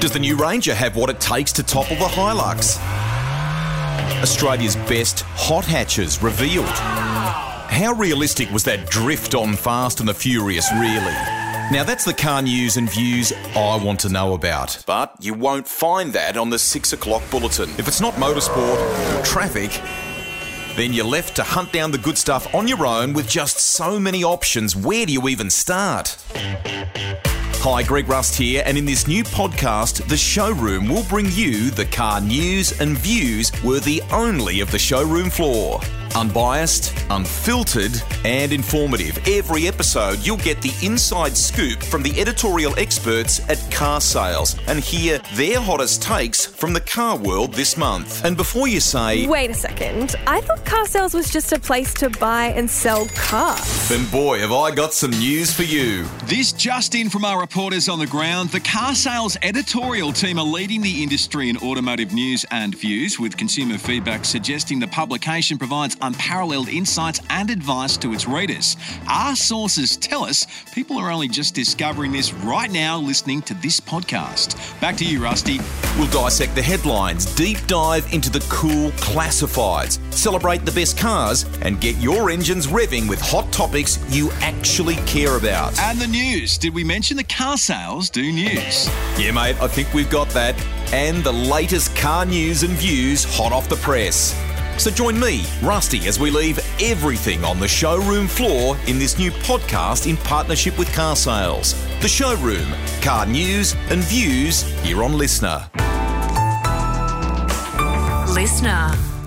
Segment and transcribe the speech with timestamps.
[0.00, 2.78] Does the new Ranger have what it takes to topple the Hilux?
[4.22, 6.68] Australia's best hot hatches revealed.
[6.68, 11.14] How realistic was that drift on Fast and the Furious, really?
[11.72, 14.84] Now, that's the car news and views I want to know about.
[14.86, 17.70] But you won't find that on the 6 o'clock bulletin.
[17.76, 18.78] If it's not motorsport
[19.18, 19.82] or traffic,
[20.76, 23.98] then you're left to hunt down the good stuff on your own with just so
[23.98, 24.76] many options.
[24.76, 26.16] Where do you even start?
[27.60, 31.86] Hi, Greg Rust here, and in this new podcast, The Showroom will bring you the
[31.86, 35.80] car news and views worthy only of the showroom floor.
[36.18, 37.92] Unbiased, unfiltered,
[38.24, 39.16] and informative.
[39.28, 44.80] Every episode, you'll get the inside scoop from the editorial experts at Car Sales and
[44.80, 48.24] hear their hottest takes from the car world this month.
[48.24, 50.16] And before you say, Wait a second.
[50.26, 53.88] I thought car sales was just a place to buy and sell cars.
[53.88, 56.04] then boy, have I got some news for you.
[56.24, 58.50] This just in from our reporters on the ground.
[58.50, 63.36] The car sales editorial team are leading the industry in automotive news and views, with
[63.36, 68.76] consumer feedback suggesting the publication provides unparalleled insights and advice to its readers.
[69.08, 73.78] Our sources tell us people are only just discovering this right now listening to this
[73.78, 74.56] podcast.
[74.80, 75.60] Back to you, Rusty.
[75.98, 81.78] We'll dissect the headlines, deep dive into the cool classifieds, celebrate the best cars, and
[81.78, 85.78] get your engines revving with hot topics you actually care about.
[85.78, 86.56] And the news.
[86.56, 88.88] Did we mention the car sales do news?
[89.18, 90.58] Yeah, mate, I think we've got that.
[90.90, 94.34] And the latest car news and views hot off the press.
[94.78, 99.32] So join me, Rusty, as we leave everything on the showroom floor in this new
[99.32, 101.74] podcast in partnership with Car Sales.
[102.00, 105.68] The Showroom, car news and views here on LiSTNR.
[108.28, 109.17] LiSTNR.